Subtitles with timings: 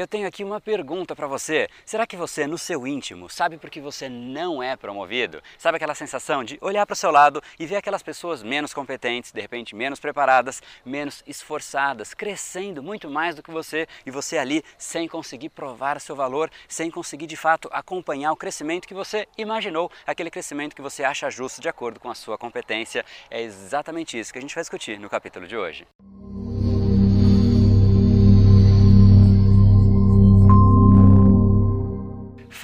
[0.00, 1.68] eu tenho aqui uma pergunta para você.
[1.84, 5.42] Será que você, no seu íntimo, sabe por que você não é promovido?
[5.58, 9.30] Sabe aquela sensação de olhar para o seu lado e ver aquelas pessoas menos competentes,
[9.30, 14.64] de repente menos preparadas, menos esforçadas, crescendo muito mais do que você e você ali
[14.78, 19.90] sem conseguir provar seu valor, sem conseguir de fato acompanhar o crescimento que você imaginou,
[20.06, 23.04] aquele crescimento que você acha justo de acordo com a sua competência?
[23.30, 25.86] É exatamente isso que a gente vai discutir no capítulo de hoje.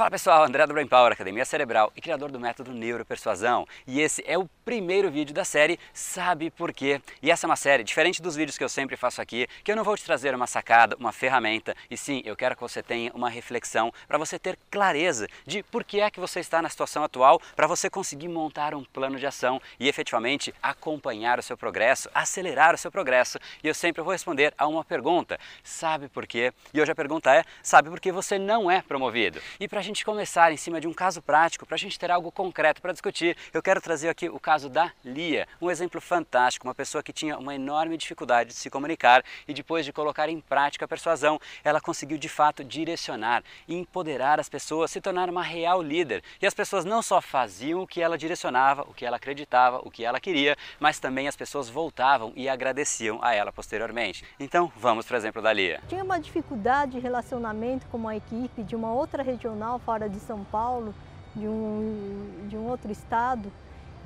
[0.06, 3.66] Fala pessoal, André do Brain Power, Academia Cerebral e criador do método Neuropersuasão.
[3.88, 7.01] E esse é o primeiro vídeo da série Sabe Por Quê?
[7.20, 9.74] E essa é uma série, diferente dos vídeos que eu sempre faço aqui, que eu
[9.74, 13.10] não vou te trazer uma sacada, uma ferramenta, e sim, eu quero que você tenha
[13.15, 17.02] uma reflexão para você ter clareza de por que é que você está na situação
[17.02, 22.09] atual, para você conseguir montar um plano de ação e efetivamente acompanhar o seu progresso,
[22.15, 23.38] acelerar o seu progresso.
[23.62, 26.52] E eu sempre vou responder a uma pergunta, sabe por quê?
[26.73, 29.41] E hoje a pergunta é, sabe por que você não é promovido?
[29.59, 32.33] E para gente começar em cima de um caso prático, para a gente ter algo
[32.33, 36.75] concreto para discutir, eu quero trazer aqui o caso da Lia, um exemplo fantástico, uma
[36.75, 40.85] pessoa que tinha uma enorme dificuldade de se comunicar e depois de colocar em prática
[40.85, 45.83] a persuasão, ela conseguiu de fato direcionar e empoderar as pessoas, se tornar uma real
[45.83, 46.23] líder.
[46.41, 49.91] E as pessoas não só faziam o que ela direcionava, o que ela acreditava, o
[49.91, 54.25] que ela queria, mas também as pessoas voltavam e agradeciam a ela posteriormente.
[54.38, 55.81] Então, vamos para o exemplo da Lia.
[55.88, 60.45] Tinha uma dificuldade de relacionamento com uma equipe de uma outra regional fora de São
[60.45, 60.92] Paulo,
[61.34, 63.51] de um, de um outro estado,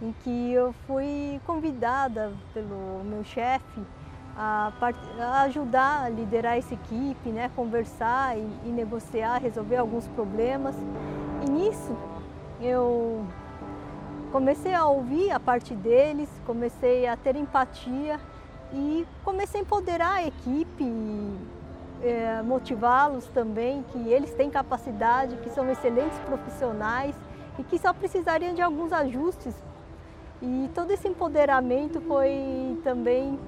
[0.02, 3.80] em que eu fui convidada pelo meu chefe
[4.36, 4.72] a,
[5.18, 10.74] a, ajudar a liderar essa equipe, né, conversar e, e negociar, resolver alguns problemas.
[11.46, 11.96] E nisso
[12.60, 13.26] eu
[14.30, 18.20] comecei a ouvir a parte deles, comecei a ter empatia
[18.72, 20.84] e comecei a empoderar a equipe
[22.02, 27.14] é, motivá-los também, que eles têm capacidade, que são excelentes profissionais
[27.58, 29.54] e que só precisariam de alguns ajustes.
[30.42, 33.38] E todo esse empoderamento foi também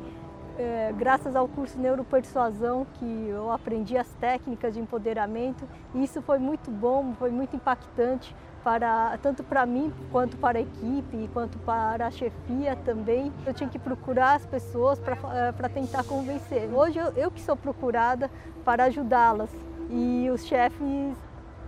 [0.59, 6.39] é, graças ao curso Neuropersuasão que eu aprendi as técnicas de empoderamento e isso foi
[6.39, 12.07] muito bom, foi muito impactante para tanto para mim quanto para a equipe, quanto para
[12.07, 13.33] a chefia também.
[13.47, 16.69] Eu tinha que procurar as pessoas para eh, tentar convencer.
[16.73, 18.31] Hoje eu, eu que sou procurada
[18.65, 19.51] para ajudá-las
[19.91, 21.17] e os chefes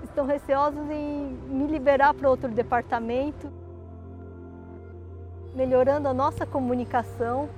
[0.02, 3.50] estão receosos em me liberar para outro departamento.
[5.54, 7.48] Melhorando a nossa comunicação,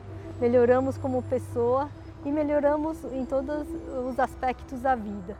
[0.40, 1.88] melhoramos como pessoa
[2.24, 3.66] e melhoramos em todos
[4.08, 5.36] os aspectos da vida.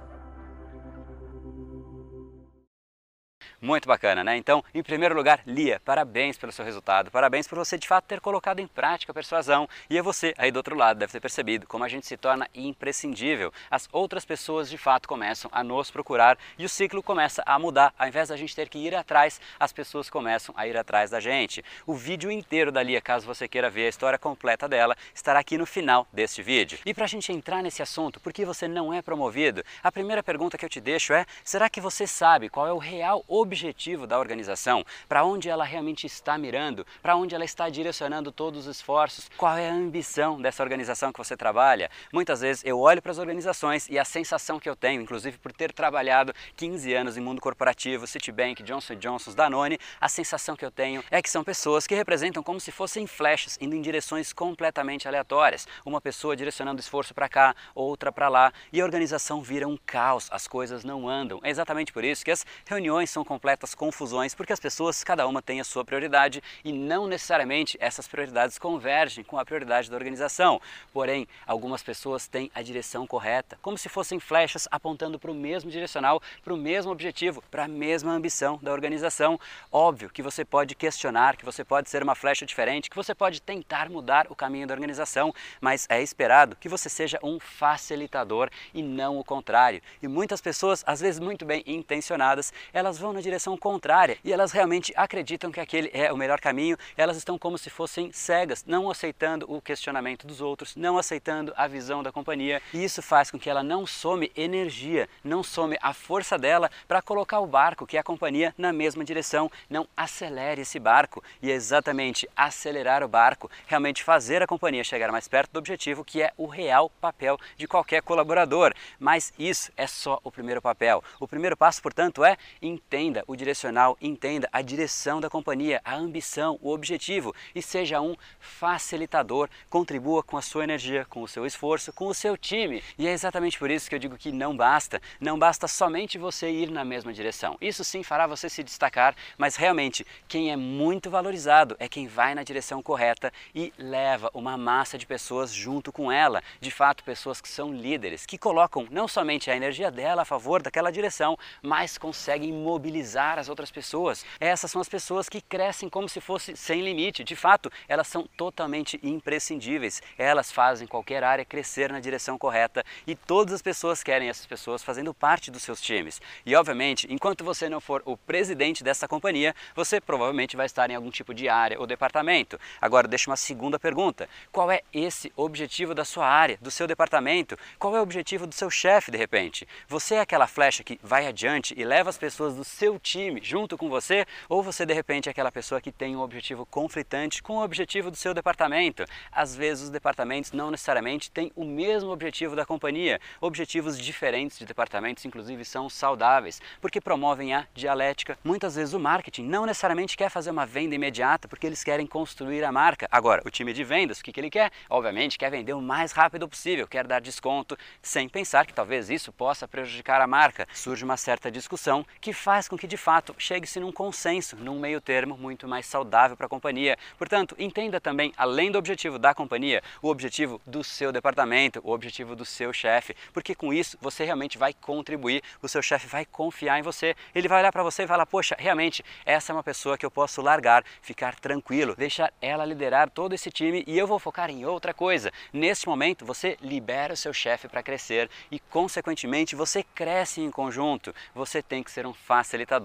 [3.61, 4.37] Muito bacana, né?
[4.37, 8.21] Então, em primeiro lugar, Lia, parabéns pelo seu resultado, parabéns por você de fato ter
[8.21, 9.67] colocado em prática a persuasão.
[9.89, 12.47] E é você aí do outro lado deve ter percebido como a gente se torna
[12.55, 13.51] imprescindível.
[13.71, 17.95] As outras pessoas de fato começam a nos procurar e o ciclo começa a mudar.
[17.99, 21.19] Ao invés da gente ter que ir atrás, as pessoas começam a ir atrás da
[21.19, 21.65] gente.
[21.87, 25.57] O vídeo inteiro da Lia, caso você queira ver a história completa dela, estará aqui
[25.57, 26.79] no final deste vídeo.
[26.85, 29.65] E para a gente entrar nesse assunto, por que você não é promovido?
[29.83, 32.79] A primeira pergunta que eu te deixo é: será que você sabe qual é o
[32.79, 33.46] real objetivo?
[33.47, 38.67] Objetivo da organização, para onde ela realmente está mirando, para onde ela está direcionando todos
[38.67, 41.91] os esforços, qual é a ambição dessa organização que você trabalha.
[42.13, 45.53] Muitas vezes eu olho para as organizações e a sensação que eu tenho, inclusive por
[45.53, 50.71] ter trabalhado 15 anos em mundo corporativo, Citibank, Johnson Johnson, Danone, a sensação que eu
[50.71, 55.07] tenho é que são pessoas que representam como se fossem flechas indo em direções completamente
[55.07, 55.69] aleatórias.
[55.85, 60.29] Uma pessoa direcionando esforço para cá, outra para lá, e a organização vira um caos,
[60.33, 61.41] as coisas não andam.
[61.43, 65.43] É exatamente por isso que as reuniões são completas confusões, porque as pessoas, cada uma
[65.43, 70.59] tem a sua prioridade e não necessariamente essas prioridades convergem com a prioridade da organização.
[70.91, 75.71] Porém, algumas pessoas têm a direção correta, como se fossem flechas apontando para o mesmo
[75.71, 79.39] direcional, para o mesmo objetivo, para a mesma ambição da organização.
[79.71, 83.43] Óbvio que você pode questionar, que você pode ser uma flecha diferente, que você pode
[83.43, 88.83] tentar mudar o caminho da organização, mas é esperado que você seja um facilitador e
[88.83, 89.83] não o contrário.
[90.03, 94.53] E muitas pessoas, às vezes muito bem intencionadas, elas vão na direção contrária e elas
[94.53, 98.91] realmente acreditam que aquele é o melhor caminho, elas estão como se fossem cegas, não
[98.91, 103.39] aceitando o questionamento dos outros, não aceitando a visão da companhia, e isso faz com
[103.39, 107.97] que ela não some energia, não some a força dela para colocar o barco, que
[107.97, 113.09] é a companhia, na mesma direção, não acelere esse barco, e é exatamente acelerar o
[113.09, 117.39] barco, realmente fazer a companhia chegar mais perto do objetivo, que é o real papel
[117.57, 118.73] de qualquer colaborador.
[118.99, 121.03] Mas isso é só o primeiro papel.
[121.19, 125.95] O primeiro passo, portanto, é entenda entenda o direcional, entenda a direção da companhia, a
[125.95, 129.49] ambição, o objetivo e seja um facilitador.
[129.71, 132.83] Contribua com a sua energia, com o seu esforço, com o seu time.
[132.99, 136.51] E é exatamente por isso que eu digo que não basta, não basta somente você
[136.51, 137.57] ir na mesma direção.
[137.61, 142.35] Isso sim fará você se destacar, mas realmente quem é muito valorizado é quem vai
[142.35, 146.43] na direção correta e leva uma massa de pessoas junto com ela.
[146.61, 150.63] De fato, pessoas que são líderes, que colocam não somente a energia dela a favor
[150.63, 153.06] daquela direção, mas conseguem mobilizar
[153.39, 154.25] as outras pessoas.
[154.41, 157.23] Essas são as pessoas que crescem como se fosse sem limite.
[157.23, 160.03] De fato, elas são totalmente imprescindíveis.
[160.19, 164.83] Elas fazem qualquer área crescer na direção correta e todas as pessoas querem essas pessoas
[164.83, 166.21] fazendo parte dos seus times.
[166.45, 170.95] E obviamente, enquanto você não for o presidente dessa companhia, você provavelmente vai estar em
[170.95, 172.59] algum tipo de área ou departamento.
[172.81, 177.59] Agora, deixa uma segunda pergunta: qual é esse objetivo da sua área, do seu departamento?
[177.79, 179.69] Qual é o objetivo do seu chefe de repente?
[179.89, 183.77] Você é aquela flecha que vai adiante e leva as pessoas do seu time junto
[183.77, 184.27] com você?
[184.49, 188.11] Ou você de repente é aquela pessoa que tem um objetivo conflitante com o objetivo
[188.11, 189.05] do seu departamento?
[189.31, 193.21] Às vezes os departamentos não necessariamente têm o mesmo objetivo da companhia.
[193.41, 198.39] Objetivos diferentes de departamentos, inclusive, são saudáveis, porque promovem a dialética.
[198.43, 202.65] Muitas vezes o marketing não necessariamente quer fazer uma venda imediata, porque eles querem construir
[202.65, 203.07] a marca.
[203.11, 204.71] Agora, o time de vendas, o que, que ele quer?
[204.89, 209.33] Obviamente, quer vender o mais rápido possível, quer dar desconto, sem pensar que talvez isso
[209.33, 210.67] possa prejudicar a marca.
[210.73, 215.01] Surge uma certa discussão que faz com que, de fato, chegue-se num consenso, num meio
[215.01, 216.97] termo muito mais saudável para a companhia.
[217.19, 222.37] Portanto, entenda também, além do objetivo da companhia, o objetivo do seu departamento, o objetivo
[222.37, 226.79] do seu chefe, porque com isso você realmente vai contribuir, o seu chefe vai confiar
[226.79, 229.99] em você, ele vai olhar para você e falar: Poxa, realmente, essa é uma pessoa
[229.99, 234.19] que eu posso largar, ficar tranquilo, deixar ela liderar todo esse time e eu vou
[234.19, 235.33] focar em outra coisa.
[235.53, 241.15] Neste momento, você libera o seu chefe para crescer e, consequentemente, você cresce em conjunto.
[241.35, 242.76] Você tem que ser um facilitador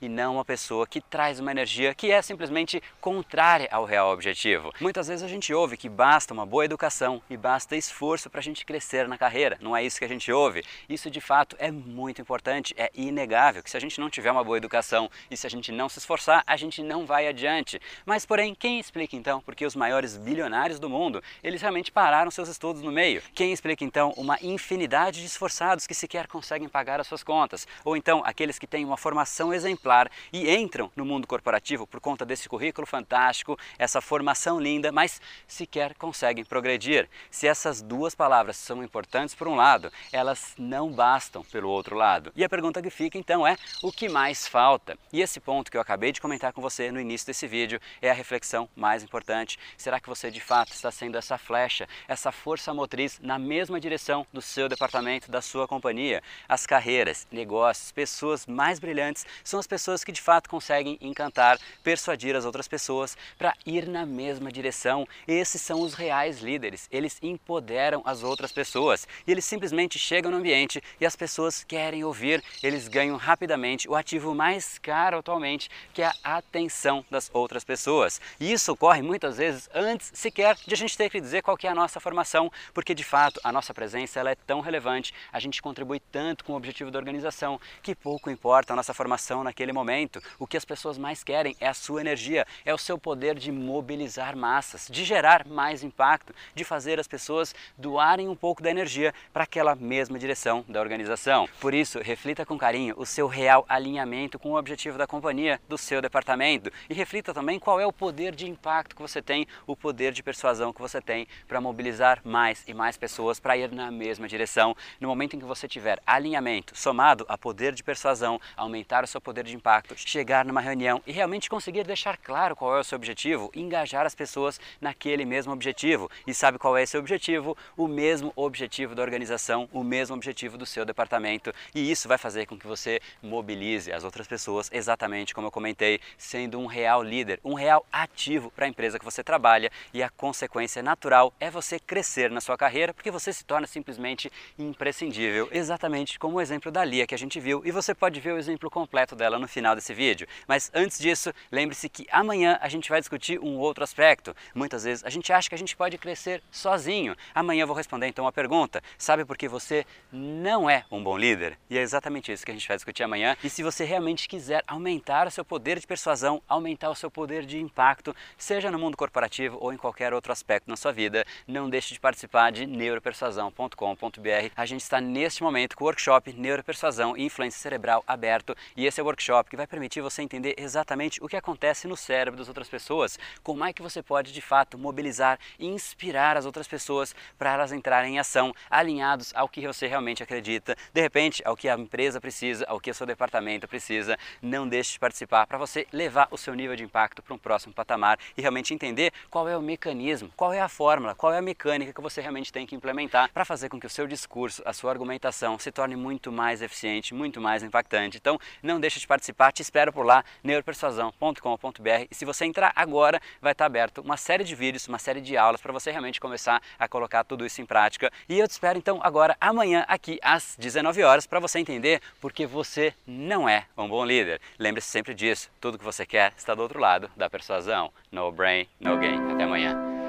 [0.00, 4.72] e não uma pessoa que traz uma energia que é simplesmente contrária ao real objetivo.
[4.80, 8.42] Muitas vezes a gente ouve que basta uma boa educação e basta esforço para a
[8.42, 9.58] gente crescer na carreira.
[9.60, 10.62] Não é isso que a gente ouve.
[10.88, 14.44] Isso de fato é muito importante, é inegável que se a gente não tiver uma
[14.44, 17.80] boa educação e se a gente não se esforçar, a gente não vai adiante.
[18.04, 22.48] Mas porém, quem explica então porque os maiores bilionários do mundo, eles realmente pararam seus
[22.48, 23.22] estudos no meio?
[23.34, 27.66] Quem explica então uma infinidade de esforçados que sequer conseguem pagar as suas contas?
[27.84, 32.26] Ou então aqueles que têm uma formação exemplar e entram no mundo corporativo por conta
[32.26, 37.08] desse currículo fantástico, essa formação linda, mas sequer conseguem progredir.
[37.30, 42.32] Se essas duas palavras são importantes por um lado, elas não bastam pelo outro lado.
[42.36, 44.98] E a pergunta que fica então é: o que mais falta?
[45.12, 48.10] E esse ponto que eu acabei de comentar com você no início desse vídeo é
[48.10, 49.58] a reflexão mais importante.
[49.76, 54.26] Será que você de fato está sendo essa flecha, essa força motriz na mesma direção
[54.32, 56.22] do seu departamento, da sua companhia?
[56.48, 62.34] As carreiras, negócios, pessoas mais brilhantes são as pessoas que de fato conseguem encantar, persuadir
[62.34, 65.06] as outras pessoas para ir na mesma direção.
[65.26, 66.88] Esses são os reais líderes.
[66.90, 72.04] Eles empoderam as outras pessoas e eles simplesmente chegam no ambiente e as pessoas querem
[72.04, 72.42] ouvir.
[72.62, 78.20] Eles ganham rapidamente o ativo mais caro atualmente, que é a atenção das outras pessoas.
[78.38, 81.66] E isso ocorre muitas vezes antes sequer de a gente ter que dizer qual que
[81.66, 85.38] é a nossa formação, porque de fato a nossa presença ela é tão relevante, a
[85.38, 89.09] gente contribui tanto com o objetivo da organização que pouco importa a nossa formação
[89.44, 90.20] naquele momento.
[90.38, 93.50] O que as pessoas mais querem é a sua energia, é o seu poder de
[93.52, 99.12] mobilizar massas, de gerar mais impacto, de fazer as pessoas doarem um pouco da energia
[99.32, 101.48] para aquela mesma direção da organização.
[101.60, 105.78] Por isso, reflita com carinho o seu real alinhamento com o objetivo da companhia, do
[105.78, 109.76] seu departamento e reflita também qual é o poder de impacto que você tem, o
[109.76, 113.90] poder de persuasão que você tem para mobilizar mais e mais pessoas para ir na
[113.90, 114.76] mesma direção.
[115.00, 119.20] No momento em que você tiver alinhamento somado a poder de persuasão, aumentar o seu
[119.20, 122.96] poder de impacto, chegar numa reunião e realmente conseguir deixar claro qual é o seu
[122.96, 126.10] objetivo, engajar as pessoas naquele mesmo objetivo.
[126.26, 127.56] E sabe qual é esse objetivo?
[127.76, 131.52] O mesmo objetivo da organização, o mesmo objetivo do seu departamento.
[131.74, 136.00] E isso vai fazer com que você mobilize as outras pessoas, exatamente como eu comentei,
[136.16, 139.70] sendo um real líder, um real ativo para a empresa que você trabalha.
[139.92, 144.30] E a consequência natural é você crescer na sua carreira, porque você se torna simplesmente
[144.58, 147.62] imprescindível, exatamente como o exemplo da Lia que a gente viu.
[147.64, 150.26] E você pode ver o exemplo completo dela no final desse vídeo.
[150.46, 154.34] Mas antes disso, lembre-se que amanhã a gente vai discutir um outro aspecto.
[154.54, 157.16] Muitas vezes a gente acha que a gente pode crescer sozinho.
[157.34, 158.82] Amanhã eu vou responder então uma pergunta.
[158.98, 161.56] Sabe por que você não é um bom líder?
[161.68, 163.36] E é exatamente isso que a gente vai discutir amanhã.
[163.42, 167.46] E se você realmente quiser aumentar o seu poder de persuasão, aumentar o seu poder
[167.46, 171.70] de impacto, seja no mundo corporativo ou em qualquer outro aspecto na sua vida, não
[171.70, 174.52] deixe de participar de neuropersuasão.com.br.
[174.56, 178.98] A gente está neste momento com o workshop Neuropersuasão e Influência Cerebral aberto E esse
[178.98, 182.48] é o workshop que vai permitir você entender exatamente o que acontece no cérebro das
[182.48, 187.14] outras pessoas, como é que você pode de fato mobilizar e inspirar as outras pessoas
[187.38, 191.68] para elas entrarem em ação, alinhados ao que você realmente acredita, de repente ao que
[191.68, 194.16] a empresa precisa, ao que o seu departamento precisa.
[194.40, 197.74] Não deixe de participar para você levar o seu nível de impacto para um próximo
[197.74, 201.42] patamar e realmente entender qual é o mecanismo, qual é a fórmula, qual é a
[201.42, 204.72] mecânica que você realmente tem que implementar para fazer com que o seu discurso, a
[204.72, 208.16] sua argumentação se torne muito mais eficiente, muito mais impactante.
[208.16, 208.38] Então,
[208.78, 213.64] deixe de participar, te espero por lá, neuropersuasão.com.br e se você entrar agora, vai estar
[213.66, 217.24] aberto uma série de vídeos, uma série de aulas para você realmente começar a colocar
[217.24, 218.12] tudo isso em prática.
[218.28, 222.46] E eu te espero então agora amanhã aqui às 19 horas para você entender porque
[222.46, 224.40] você não é um bom líder.
[224.58, 227.90] Lembre-se sempre disso, tudo que você quer está do outro lado da persuasão.
[228.12, 229.32] No brain, no gain.
[229.32, 229.99] Até amanhã.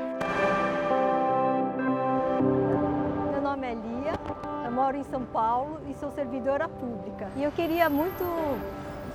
[4.92, 7.30] Moro em São Paulo e sou servidora pública.
[7.38, 8.26] E eu queria muito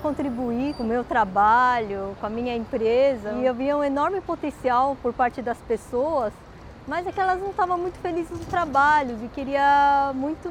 [0.00, 3.32] contribuir com o meu trabalho, com a minha empresa.
[3.32, 6.32] E eu via um enorme potencial por parte das pessoas,
[6.88, 10.50] mas é que elas não estavam muito felizes no trabalho e queria muito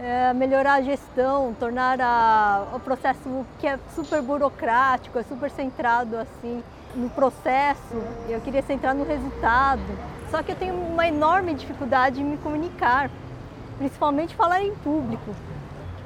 [0.00, 6.16] é, melhorar a gestão, tornar a, o processo que é super burocrático, é super centrado
[6.16, 6.64] assim
[6.96, 8.02] no processo.
[8.28, 9.82] Eu queria centrar no resultado.
[10.30, 13.08] Só que eu tenho uma enorme dificuldade em me comunicar,
[13.78, 15.34] principalmente falar em público.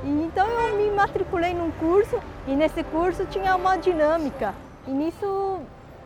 [0.05, 4.55] E então eu me matriculei num curso e nesse curso tinha uma dinâmica.
[4.87, 5.61] E nisso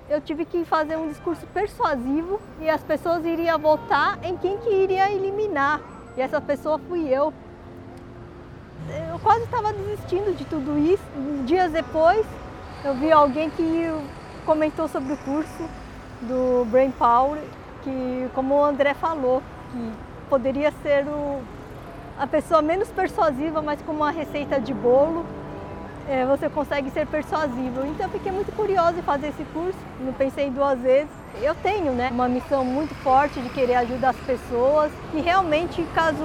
[0.08, 4.70] eu tive que fazer um discurso persuasivo e as pessoas iriam votar em quem que
[4.70, 5.80] iria eliminar.
[6.16, 7.32] E essa pessoa fui eu.
[9.10, 11.02] Eu quase estava desistindo de tudo isso.
[11.44, 12.24] Dias depois,
[12.84, 13.86] eu vi alguém que
[14.44, 15.68] comentou sobre o curso
[16.22, 17.42] do Brain Power,
[17.82, 19.42] que como o André falou,
[19.72, 19.92] que
[20.28, 21.42] poderia ser o,
[22.18, 25.24] a pessoa menos persuasiva, mas com uma receita de bolo,
[26.08, 27.84] é, você consegue ser persuasivo.
[27.86, 31.10] Então eu fiquei muito curiosa em fazer esse curso, não pensei duas vezes.
[31.42, 36.24] Eu tenho né, uma missão muito forte de querer ajudar as pessoas e realmente, caso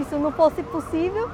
[0.00, 1.30] isso não fosse possível,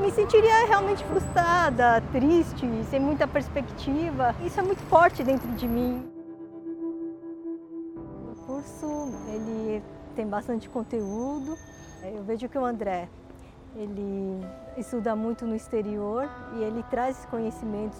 [0.00, 4.34] me sentiria realmente frustrada, triste, sem muita perspectiva.
[4.44, 6.04] Isso é muito forte dentro de mim.
[8.32, 9.82] O curso ele
[10.14, 11.56] tem bastante conteúdo,
[12.12, 13.08] eu vejo que o André,
[13.76, 14.40] ele
[14.76, 17.98] estuda muito no exterior e ele traz conhecimentos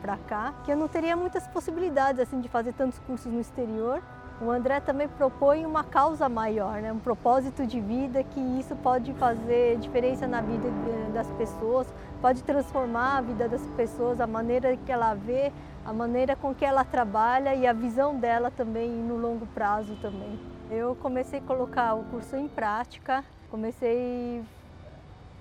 [0.00, 4.02] para cá, que eu não teria muitas possibilidades assim de fazer tantos cursos no exterior.
[4.40, 6.92] O André também propõe uma causa maior, né?
[6.92, 10.68] um propósito de vida que isso pode fazer diferença na vida
[11.14, 11.86] das pessoas,
[12.20, 15.50] pode transformar a vida das pessoas, a maneira que ela vê,
[15.84, 20.55] a maneira com que ela trabalha e a visão dela também no longo prazo também.
[20.70, 24.42] Eu comecei a colocar o curso em prática, comecei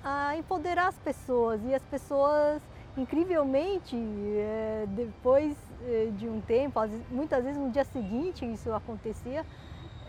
[0.03, 2.61] a empoderar as pessoas e as pessoas,
[2.95, 6.79] incrivelmente, é, depois é, de um tempo,
[7.09, 9.43] muitas vezes no dia seguinte isso acontecia,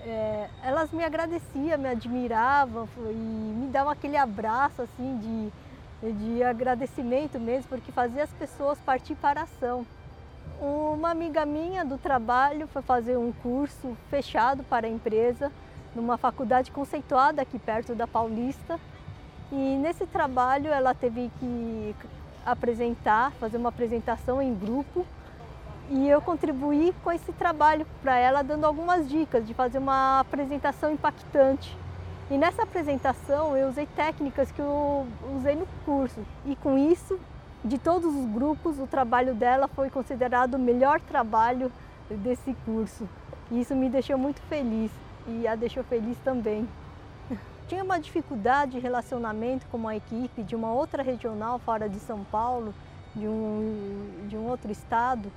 [0.04, 5.50] é, elas me agradeciam, me admiravam e me davam aquele abraço assim
[6.02, 9.86] de, de agradecimento mesmo, porque fazia as pessoas partir para a ação.
[10.60, 15.52] Uma amiga minha do trabalho foi fazer um curso fechado para a empresa,
[15.94, 18.80] numa faculdade conceituada aqui perto da Paulista.
[19.52, 21.94] E nesse trabalho ela teve que
[22.44, 25.06] apresentar, fazer uma apresentação em grupo.
[25.88, 30.90] E eu contribuí com esse trabalho para ela, dando algumas dicas de fazer uma apresentação
[30.90, 31.76] impactante.
[32.30, 36.20] E nessa apresentação eu usei técnicas que eu usei no curso.
[36.44, 37.20] E com isso
[37.66, 41.70] de todos os grupos, o trabalho dela foi considerado o melhor trabalho
[42.08, 43.08] desse curso.
[43.50, 44.90] E isso me deixou muito feliz
[45.26, 46.68] e a deixou feliz também.
[47.66, 52.22] Tinha uma dificuldade de relacionamento com uma equipe de uma outra regional fora de São
[52.30, 52.72] Paulo,
[53.14, 55.32] de um, de um outro estado,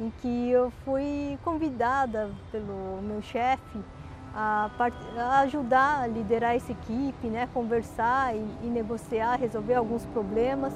[0.00, 3.78] em que eu fui convidada pelo meu chefe
[4.34, 4.70] a,
[5.16, 10.72] a, ajudar a liderar essa equipe, né, conversar e, e negociar, resolver alguns problemas.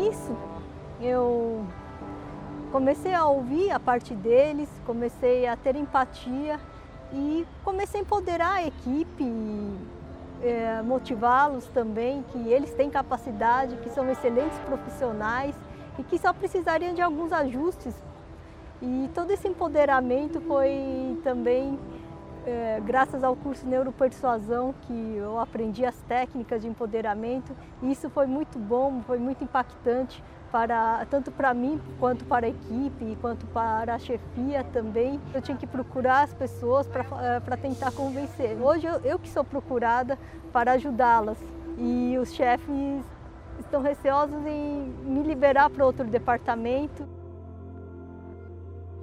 [0.00, 0.34] Nisso
[0.98, 1.62] eu
[2.72, 6.58] comecei a ouvir a parte deles, comecei a ter empatia
[7.12, 9.24] e comecei a empoderar a equipe,
[10.42, 15.54] é, motivá-los também, que eles têm capacidade, que são excelentes profissionais
[15.98, 17.94] e que só precisariam de alguns ajustes.
[18.80, 21.78] E todo esse empoderamento foi também
[22.46, 28.26] é, graças ao curso Neuropersuasão, que eu aprendi as técnicas de empoderamento, e isso foi
[28.26, 33.94] muito bom, foi muito impactante para tanto para mim quanto para a equipe, quanto para
[33.94, 35.20] a chefia também.
[35.32, 38.56] Eu tinha que procurar as pessoas para é, tentar convencer.
[38.60, 40.18] Hoje eu, eu que sou procurada
[40.52, 41.38] para ajudá-las
[41.78, 43.04] e os chefes
[43.60, 47.06] estão receosos em me liberar para outro departamento.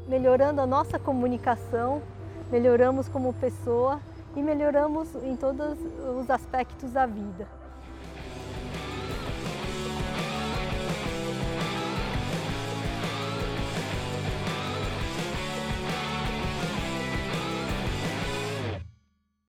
[0.08, 2.01] Melhorando a nossa comunicação,
[2.51, 3.99] melhoramos como pessoa
[4.35, 5.77] e melhoramos em todos
[6.19, 7.47] os aspectos da vida.